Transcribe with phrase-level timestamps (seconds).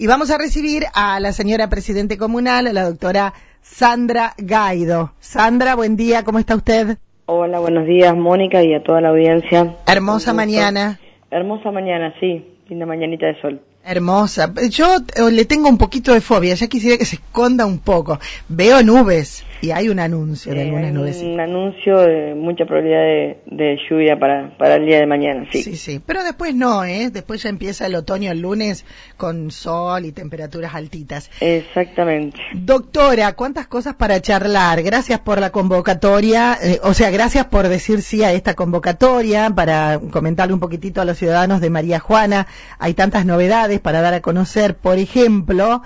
[0.00, 5.12] Y vamos a recibir a la señora presidente comunal, a la doctora Sandra Gaido.
[5.20, 6.96] Sandra, buen día, ¿cómo está usted?
[7.26, 9.76] Hola, buenos días, Mónica, y a toda la audiencia.
[9.86, 10.98] Hermosa mañana.
[11.30, 13.60] Hermosa mañana, sí, linda mañanita de sol.
[13.84, 14.54] Hermosa.
[14.70, 14.86] Yo
[15.16, 18.18] eh, le tengo un poquito de fobia, ya quisiera que se esconda un poco.
[18.48, 21.22] Veo nubes y hay un anuncio de algunas nubes.
[21.22, 25.62] Un anuncio de mucha probabilidad de, lluvia para, para el día de mañana, sí.
[25.62, 27.10] Sí, sí, pero después no, ¿eh?
[27.10, 28.84] Después ya empieza el otoño el lunes
[29.16, 31.30] con sol y temperaturas altitas.
[31.40, 32.38] Exactamente.
[32.54, 34.82] Doctora, ¿cuántas cosas para charlar?
[34.82, 40.00] Gracias por la convocatoria, eh, o sea, gracias por decir sí a esta convocatoria, para
[40.10, 42.46] comentarle un poquitito a los ciudadanos de María Juana.
[42.78, 44.76] Hay tantas novedades para dar a conocer.
[44.76, 45.82] Por ejemplo,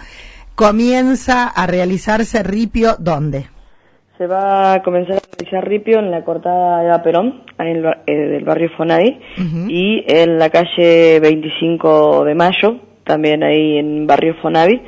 [0.55, 3.54] comienza a realizarse ripio, ¿dónde?
[4.17, 8.15] Se va a comenzar a realizar ripio en la cortada de Aperón, en el, eh,
[8.15, 9.19] del barrio Fonadi,
[9.69, 14.81] y en la calle 25 de Mayo, también ahí en barrio Fonavi,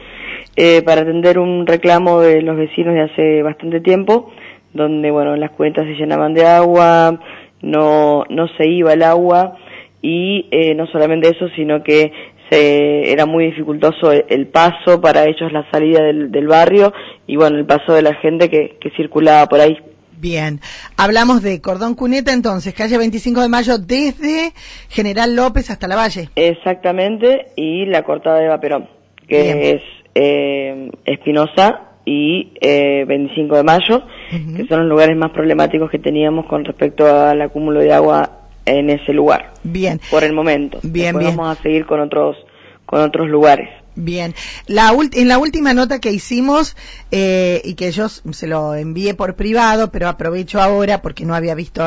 [0.55, 4.31] eh, para atender un reclamo de los vecinos de hace bastante tiempo,
[4.73, 7.19] donde, bueno, las cuentas se llenaban de agua,
[7.63, 9.57] no, no se iba el agua,
[10.03, 12.13] y eh, no solamente eso, sino que
[12.51, 16.93] se, era muy dificultoso el, paso para ellos, la salida del, barrio
[17.27, 19.77] y bueno, el paso de la gente que, circulaba por ahí.
[20.19, 20.61] Bien,
[20.97, 24.53] hablamos de Cordón Cuneta entonces, calle 25 de Mayo desde
[24.89, 26.31] General López hasta la Valle.
[26.37, 28.89] Exactamente, y la cortada de Vaperón,
[29.29, 29.83] que es
[30.15, 36.47] eh, Espinosa y eh, 25 de Mayo, que son los lugares más problemáticos que teníamos
[36.47, 39.53] con respecto al acúmulo de agua en ese lugar.
[39.63, 40.01] Bien.
[40.11, 40.79] Por el momento.
[40.83, 41.37] Bien, bien.
[41.37, 42.37] Vamos a seguir con otros
[42.85, 43.69] con otros lugares.
[43.97, 44.35] Bien.
[44.67, 46.77] La en la última nota que hicimos,
[47.11, 51.55] eh, y que yo se lo envié por privado, pero aprovecho ahora porque no había
[51.55, 51.83] visto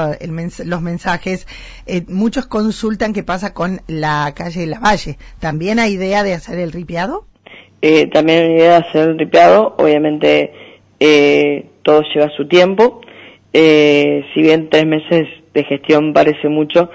[0.65, 1.47] los mensajes,
[1.85, 5.17] eh, muchos consultan qué pasa con la calle de la Valle.
[5.39, 7.25] ¿También hay idea de hacer el ripiado?
[7.81, 9.75] Eh, también hay idea de hacer el ripiado.
[9.77, 10.51] Obviamente
[11.83, 13.01] todo lleva su tiempo.
[13.53, 15.27] si bien tres meses
[15.59, 16.89] de gestión parece mucho,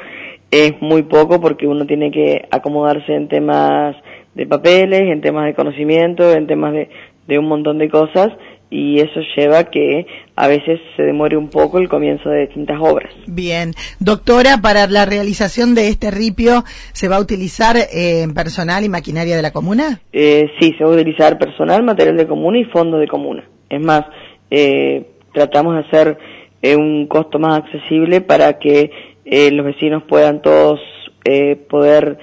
[0.51, 3.97] es muy poco porque uno tiene que acomodarse en temas
[4.35, 6.89] de papeles, en temas de conocimiento, en temas de,
[7.27, 8.33] de un montón de cosas
[8.71, 13.13] y eso lleva que a veces se demore un poco el comienzo de distintas obras.
[13.27, 18.89] Bien, doctora, para la realización de este ripio, ¿se va a utilizar eh, personal y
[18.89, 20.01] maquinaria de la comuna?
[20.13, 23.45] Eh, sí, se va a utilizar personal, material de comuna y fondo de comuna.
[23.71, 24.03] Es más,
[24.51, 26.19] eh, tratamos de hacer
[26.65, 28.91] eh, un costo más accesible para que
[29.27, 30.81] eh, los vecinos puedan todos
[31.27, 32.19] eh, poder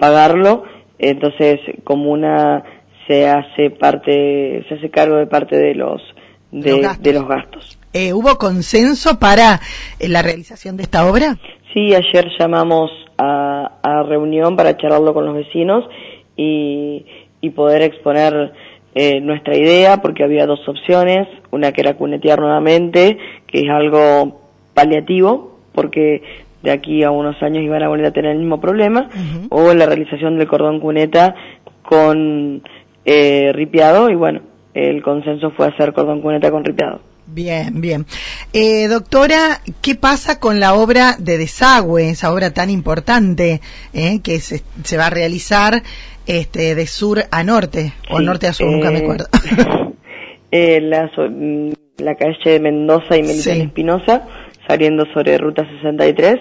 [0.00, 0.64] pagarlo.
[0.98, 2.64] Entonces, comuna
[3.06, 6.02] se hace parte, se hace cargo de parte de los
[6.50, 7.78] de, los gastos.
[8.12, 9.60] ¿Hubo consenso para
[10.00, 11.38] la realización de esta obra?
[11.72, 15.84] Sí, ayer llamamos a, a reunión para charlarlo con los vecinos
[16.36, 17.06] y,
[17.40, 18.52] y poder exponer
[18.94, 24.40] eh, nuestra idea porque había dos opciones, una que era cunetear nuevamente, que es algo
[24.74, 26.22] paliativo, porque
[26.62, 29.08] de aquí a unos años iban a volver a tener el mismo problema,
[29.50, 31.34] o la realización del cordón cuneta
[31.82, 32.62] con
[33.04, 34.40] eh, ripiado, y bueno,
[34.74, 37.00] el consenso fue hacer cordón cuneta con ripiado.
[37.32, 38.06] Bien, bien.
[38.52, 43.60] Eh, doctora, ¿qué pasa con la obra de desagüe, esa obra tan importante
[43.92, 45.82] eh, que se, se, va a realizar
[46.26, 49.26] este, de sur a norte, o norte a sur, nunca me eh, acuerdo?
[50.50, 54.26] la, mm, la, calle de Mendoza y Melitón Espinosa,
[54.66, 56.34] saliendo sobre Ruta 63.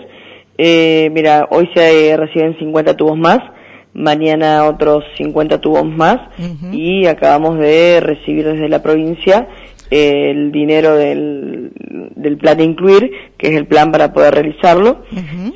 [1.12, 3.40] mira, hoy se reciben 50 tubos más,
[3.94, 6.18] mañana otros 50 tubos más,
[6.72, 9.48] y acabamos de recibir desde la provincia
[9.90, 11.72] el dinero del,
[12.16, 15.04] del plan de incluir, que es el plan para poder realizarlo.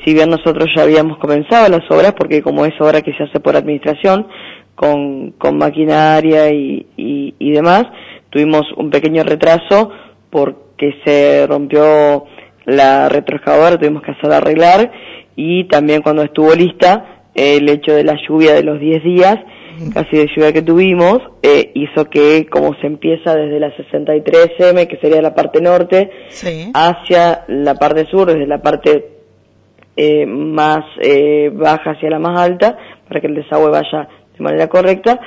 [0.03, 3.39] Si bien nosotros ya habíamos comenzado las obras, porque como es obra que se hace
[3.39, 4.27] por administración,
[4.75, 7.85] con, con maquinaria y, y, y demás,
[8.29, 9.91] tuvimos un pequeño retraso
[10.29, 12.25] porque se rompió
[12.65, 14.91] la retroexcavadora, tuvimos que hacer arreglar
[15.35, 19.37] y también cuando estuvo lista el hecho de la lluvia de los 10 días
[19.93, 24.97] casi de lluvia que tuvimos, eh, hizo que como se empieza desde la 63M, que
[24.97, 26.09] sería la parte norte,
[26.73, 29.13] hacia la parte sur, desde la parte
[29.95, 32.77] eh, más eh, baja hacia la más alta,
[33.07, 35.19] para que el desagüe vaya de manera correcta,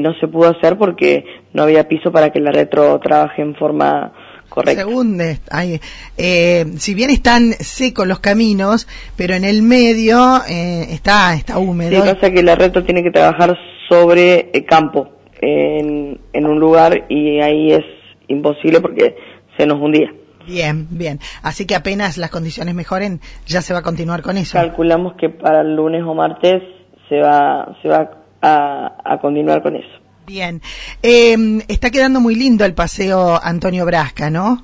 [0.00, 4.12] no se pudo hacer porque no había piso para que la retro trabaje en forma
[4.48, 4.84] correcta.
[4.84, 11.90] Según, eh, si bien están secos los caminos, pero en el medio está, está húmedo.
[11.90, 13.58] Sí, pasa que la retro tiene que trabajar
[13.88, 15.08] sobre el campo
[15.40, 17.84] en, en un lugar y ahí es
[18.28, 19.16] imposible porque
[19.56, 20.12] se nos hundía.
[20.46, 21.20] Bien, bien.
[21.42, 24.58] Así que apenas las condiciones mejoren, ya se va a continuar con eso.
[24.58, 26.62] Calculamos que para el lunes o martes
[27.08, 29.88] se va, se va a, continuar con eso.
[30.26, 30.60] Bien.
[31.02, 34.62] Em, está quedando muy lindo el paseo Antonio Brasca, ¿no?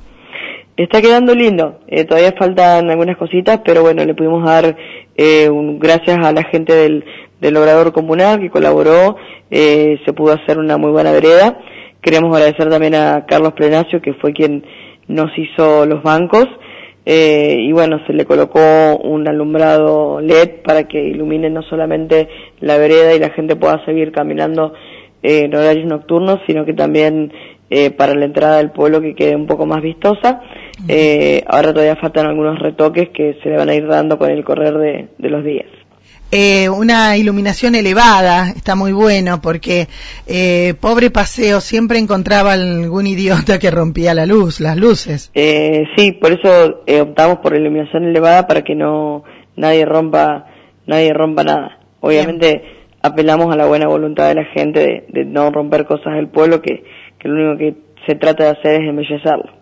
[0.76, 1.80] Está quedando lindo.
[1.88, 4.76] Eh, todavía faltan algunas cositas, pero bueno, le pudimos dar
[5.16, 7.04] eh, un, gracias a la gente del,
[7.40, 9.16] del obrador comunal que colaboró,
[9.50, 11.58] eh, se pudo hacer una muy buena vereda.
[12.00, 14.64] Queremos agradecer también a Carlos Plenacio, que fue quien
[15.06, 16.46] nos hizo los bancos.
[17.10, 18.60] Eh, y bueno, se le colocó
[19.02, 22.28] un alumbrado LED para que ilumine no solamente
[22.60, 24.74] la vereda y la gente pueda seguir caminando
[25.22, 27.32] eh, en horarios nocturnos, sino que también
[27.70, 30.42] eh, para la entrada del pueblo que quede un poco más vistosa.
[30.86, 34.44] Eh, ahora todavía faltan algunos retoques que se le van a ir dando con el
[34.44, 35.77] correr de los días
[36.30, 39.88] eh, una iluminación elevada, está muy bueno, porque
[40.26, 45.30] eh, pobre paseo siempre encontraba algún idiota que rompía la luz, las luces.
[45.34, 49.24] Eh, sí, por eso eh, optamos por iluminación elevada para que no
[49.56, 50.46] nadie rompa
[50.86, 51.78] nadie rompa nada.
[52.00, 52.62] Obviamente
[53.02, 56.84] apelamos a la buena voluntad de la gente de, no romper cosas del pueblo, que,
[57.18, 57.74] que lo único que
[58.06, 59.57] se trata de hacer es embellecerlo.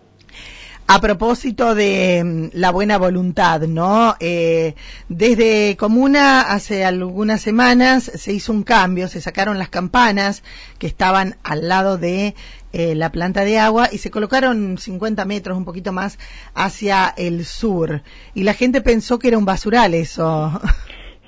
[0.89, 4.15] A propósito de mm, la buena voluntad, ¿no?
[4.21, 4.73] Eh,
[5.09, 10.43] desde Comuna hace algunas semanas se hizo un cambio, se sacaron las campanas
[10.79, 12.35] que estaban al lado de
[12.71, 16.19] eh, la planta de agua y se colocaron 50 metros, un poquito más,
[16.55, 18.01] hacia el sur.
[18.33, 20.51] Y la gente pensó que era un basural eso.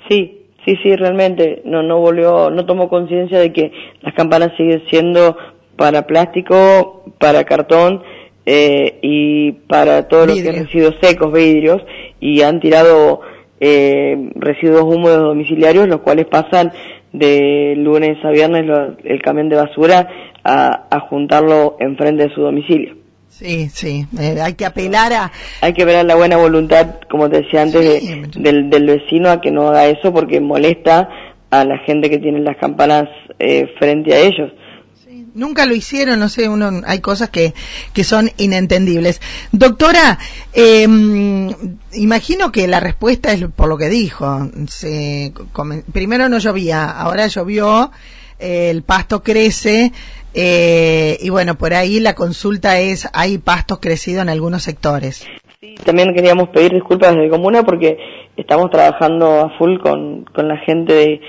[0.08, 1.62] Sí, sí, sí, realmente.
[1.64, 3.70] No, no volvió, no tomó conciencia de que
[4.00, 5.36] las campanas siguen siendo
[5.76, 8.02] para plástico, para cartón
[8.52, 11.80] eh, y para todo lo que es residuos secos, vidrios,
[12.18, 13.20] y han tirado
[13.60, 16.72] eh, residuos húmedos domiciliarios, los cuales pasan
[17.12, 18.64] de lunes a viernes
[19.04, 20.08] el camión de basura
[20.42, 22.96] a, a juntarlo enfrente de su domicilio.
[23.28, 25.30] Sí, sí, eh, hay que apelar a...
[25.60, 29.40] Hay que ver a la buena voluntad, como te decía antes, del, del, vecino a
[29.40, 31.08] que no haga eso porque molesta
[31.50, 33.04] a la gente que tiene las campanas
[33.38, 34.50] eh, frente a ellos
[35.34, 37.54] nunca lo hicieron, no sé, uno, hay cosas que,
[37.92, 39.20] que son inentendibles.
[39.52, 40.18] Doctora,
[40.52, 40.86] eh,
[41.92, 44.48] imagino que la respuesta es por lo que dijo.
[44.68, 45.32] Se,
[45.92, 47.90] primero no llovía, ahora llovió,
[48.38, 49.92] el pasto crece,
[50.34, 55.26] eh, y bueno, por ahí la consulta es, hay pastos crecidos en algunos sectores.
[55.60, 57.98] Sí, también queríamos pedir disculpas desde Comuna porque
[58.36, 61.20] estamos trabajando a full con, con la gente de,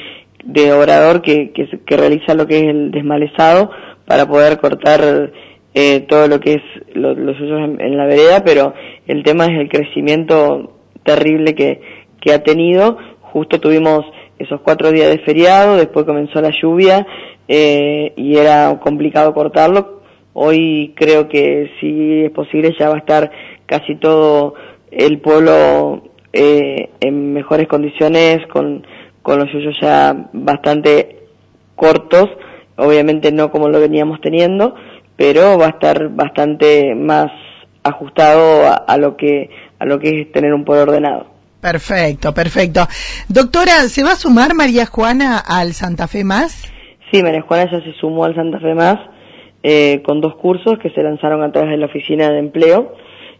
[0.45, 3.71] de Obrador que, que, que realiza lo que es el desmalezado
[4.05, 5.31] para poder cortar
[5.73, 8.73] eh, todo lo que es los lo en, la vereda, pero
[9.07, 11.81] el tema es el crecimiento terrible que,
[12.19, 12.97] que ha tenido.
[13.21, 14.05] Justo tuvimos
[14.37, 17.05] esos cuatro días de feriado, después comenzó la lluvia
[17.47, 20.01] eh, y era complicado cortarlo.
[20.33, 23.31] Hoy creo que si es posible ya va a estar
[23.65, 24.55] casi todo
[24.91, 26.03] el pueblo
[26.33, 28.85] eh, en mejores condiciones, con,
[29.21, 31.19] con los yuyos ya bastante
[31.75, 32.29] cortos
[32.81, 34.75] obviamente no como lo veníamos teniendo,
[35.15, 37.31] pero va a estar bastante más
[37.83, 39.49] ajustado a, lo que
[39.79, 41.27] a lo que es tener un poder ordenado.
[41.61, 42.87] Perfecto, perfecto.
[43.27, 46.71] Doctora, ¿se va a sumar María Juana al Santa Fe Más?
[47.11, 48.97] Sí, María Juana ya se sumó al Santa Fe Más
[49.63, 52.95] eh, con dos cursos que se lanzaron a través de la oficina de empleo.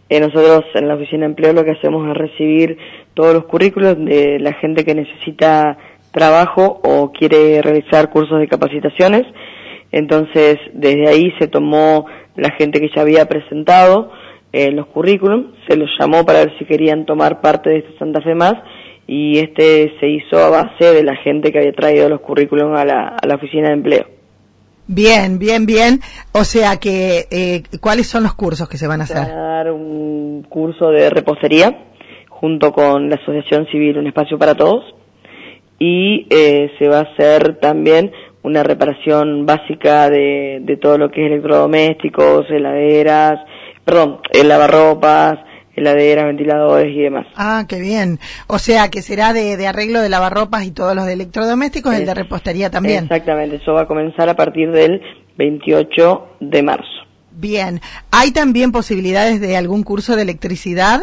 [0.08, 2.78] Eh, nosotros en la oficina de empleo lo que hacemos es recibir
[3.14, 5.76] todos los currículos de la gente que necesita
[6.12, 9.22] trabajo o quiere realizar cursos de capacitaciones.
[9.90, 14.10] Entonces, desde ahí se tomó la gente que ya había presentado
[14.52, 18.20] eh, los currículums, se los llamó para ver si querían tomar parte de este Santa
[18.20, 18.54] Fe Más
[19.06, 22.84] y este se hizo a base de la gente que había traído los currículums a
[22.84, 24.06] la, a la oficina de empleo.
[24.86, 26.00] Bien, bien, bien.
[26.32, 29.24] O sea que, eh, ¿cuáles son los cursos que se van a hacer?
[29.24, 31.86] Se a dar un curso de repostería
[32.28, 34.84] junto con la Asociación Civil Un Espacio para Todos
[35.84, 38.12] y eh, se va a hacer también
[38.44, 43.40] una reparación básica de, de todo lo que es electrodomésticos, heladeras,
[43.84, 45.40] perdón, lavarropas,
[45.74, 47.26] heladeras, ventiladores y demás.
[47.34, 48.20] Ah, qué bien.
[48.46, 52.06] O sea, que será de, de arreglo de lavarropas y todos los de electrodomésticos, el
[52.06, 53.04] de repostería también.
[53.04, 55.02] Exactamente, eso va a comenzar a partir del
[55.36, 56.86] 28 de marzo.
[57.32, 57.80] Bien.
[58.12, 61.00] ¿Hay también posibilidades de algún curso de electricidad?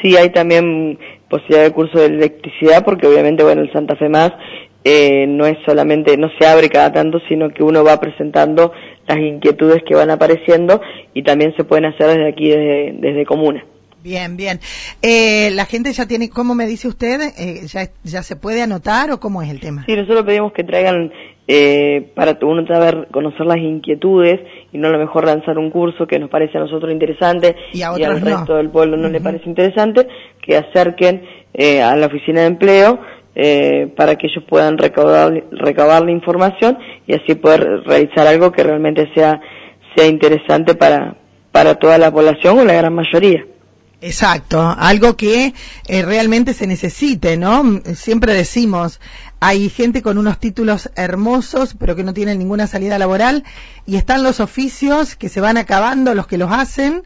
[0.00, 4.32] Sí, hay también posibilidad de curso de electricidad porque obviamente, bueno, el Santa Fe Más
[4.84, 8.72] eh, no es solamente, no se abre cada tanto, sino que uno va presentando
[9.08, 10.80] las inquietudes que van apareciendo
[11.12, 13.64] y también se pueden hacer desde aquí, desde, desde comuna.
[14.06, 14.60] Bien, bien.
[15.02, 17.20] Eh, la gente ya tiene, ¿cómo me dice usted?
[17.36, 19.84] Eh, ya, ¿Ya se puede anotar o cómo es el tema?
[19.84, 21.10] Sí, nosotros pedimos que traigan
[21.48, 24.40] eh, para uno saber conocer las inquietudes
[24.76, 27.82] y no a lo mejor lanzar un curso que nos parece a nosotros interesante y,
[27.82, 30.06] al resto del pueblo no le parece interesante,
[30.42, 31.22] que acerquen
[31.54, 33.00] eh, a la oficina de empleo
[33.34, 38.62] eh, para que ellos puedan recaudar, recabar la información y así poder realizar algo que
[38.62, 39.40] realmente sea,
[39.96, 41.16] sea interesante para,
[41.52, 43.46] para toda la población o la gran mayoría.
[44.06, 45.52] Exacto, algo que
[45.88, 47.64] eh, realmente se necesite, ¿no?
[47.94, 49.00] Siempre decimos,
[49.40, 53.42] hay gente con unos títulos hermosos, pero que no tienen ninguna salida laboral,
[53.84, 57.02] y están los oficios que se van acabando, los que los hacen,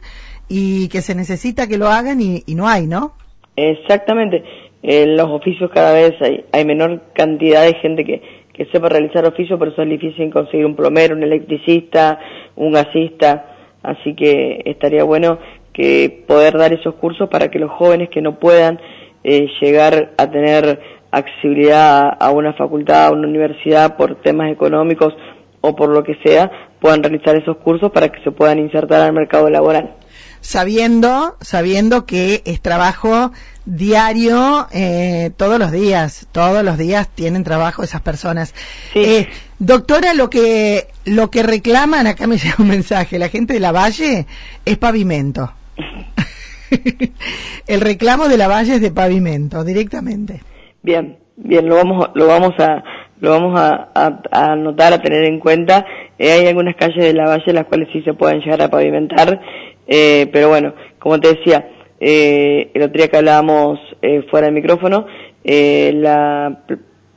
[0.47, 3.13] y que se necesita que lo hagan y, no hay, ¿no?
[3.55, 4.43] Exactamente.
[4.83, 8.21] En los oficios cada vez hay, hay menor cantidad de gente que,
[8.53, 12.19] que sepa realizar oficios, pero eso es difícil conseguir un plomero, un electricista,
[12.55, 15.39] un gasista, así que estaría bueno
[15.73, 18.79] que poder dar esos cursos para que los jóvenes que no puedan
[19.23, 20.79] eh, llegar a tener
[21.11, 25.13] accesibilidad a, una facultad, a una universidad por temas económicos
[25.61, 29.13] o por lo que sea, puedan realizar esos cursos para que se puedan insertar al
[29.13, 29.95] mercado laboral.
[30.39, 33.31] Sabiendo, sabiendo que es trabajo
[33.65, 38.55] diario, eh, todos los días, todos los días tienen trabajo esas personas.
[38.95, 39.27] Eh,
[39.59, 43.71] doctora, lo que, lo que reclaman, acá me llega un mensaje, la gente de la
[43.71, 44.25] Valle
[44.65, 45.53] es pavimento.
[47.67, 50.41] el reclamo de la valle es de pavimento, directamente.
[50.81, 52.83] Bien, bien, lo vamos, lo vamos a,
[53.19, 55.85] lo vamos a, a, anotar, a tener en cuenta.
[56.17, 59.41] Eh, hay algunas calles de la valle las cuales sí se pueden llegar a pavimentar,
[59.87, 64.55] eh, pero bueno, como te decía, eh, el otro día que hablábamos eh, fuera del
[64.55, 65.05] micrófono,
[65.43, 66.63] eh, la,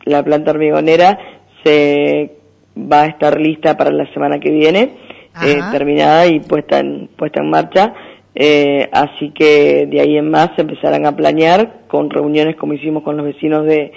[0.05, 1.19] la planta hormigonera
[1.65, 2.33] se
[2.77, 4.97] va a estar lista para la semana que viene,
[5.43, 7.95] eh, terminada y puesta en, puesta en marcha.
[8.35, 13.05] Eh, así que de ahí en más se empezarán a planear con reuniones como hicimos
[13.05, 13.93] con los vecinos de,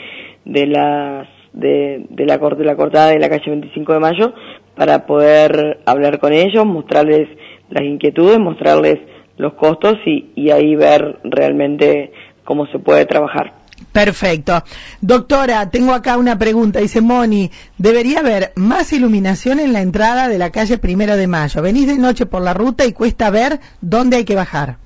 [0.46, 4.34] de las de, de la corte la cortada de la calle 25 de mayo
[4.75, 7.27] para poder hablar con ellos, mostrarles
[7.70, 9.00] las inquietudes, mostrarles
[9.38, 12.12] los costos y, y ahí ver realmente
[12.44, 13.56] cómo se puede trabajar.
[13.91, 14.63] Perfecto.
[15.01, 16.79] Doctora, tengo acá una pregunta.
[16.79, 21.62] Dice Moni, debería haber más iluminación en la entrada de la calle Primero de Mayo.
[21.62, 24.77] Venís de noche por la ruta y cuesta ver dónde hay que bajar.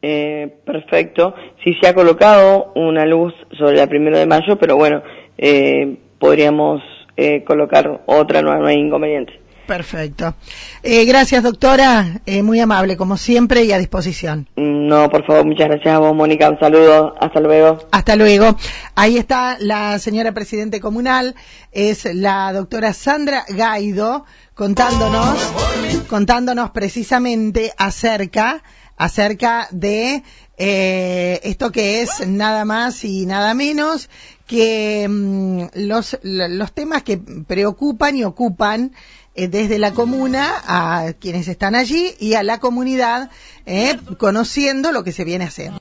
[0.00, 1.34] Eh, perfecto.
[1.64, 5.02] Sí se ha colocado una luz sobre la Primero de Mayo, pero bueno,
[5.36, 6.82] eh, podríamos
[7.16, 9.32] eh, colocar otra, no hay inconveniente.
[9.68, 10.34] Perfecto.
[10.82, 12.22] Eh, gracias, doctora.
[12.24, 14.48] Eh, muy amable, como siempre, y a disposición.
[14.56, 16.48] No, por favor, muchas gracias a vos, Mónica.
[16.48, 17.14] Un saludo.
[17.20, 17.78] Hasta luego.
[17.92, 18.56] Hasta luego.
[18.94, 21.34] Ahí está la señora presidente comunal.
[21.70, 25.38] Es la doctora Sandra Gaido contándonos,
[26.08, 28.62] contándonos precisamente acerca,
[28.96, 30.22] acerca de
[30.56, 34.08] eh, esto que es nada más y nada menos
[34.46, 38.92] que mm, los, los temas que preocupan y ocupan
[39.38, 43.30] eh, desde la comuna a quienes están allí y a la comunidad,
[43.66, 45.76] eh, conociendo lo que se viene haciendo.